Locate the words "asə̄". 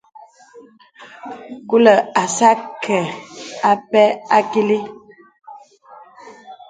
2.21-2.47